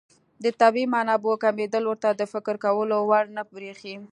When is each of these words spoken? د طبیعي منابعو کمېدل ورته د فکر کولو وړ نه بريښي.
د 0.43 0.45
طبیعي 0.61 0.91
منابعو 0.95 1.41
کمېدل 1.43 1.83
ورته 1.87 2.09
د 2.13 2.21
فکر 2.33 2.55
کولو 2.65 2.97
وړ 3.09 3.23
نه 3.35 3.43
بريښي. 3.53 3.95